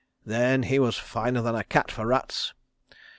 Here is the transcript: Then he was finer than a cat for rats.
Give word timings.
Then 0.25 0.63
he 0.63 0.79
was 0.79 0.97
finer 0.97 1.43
than 1.43 1.53
a 1.53 1.63
cat 1.63 1.91
for 1.91 2.07
rats. 2.07 2.55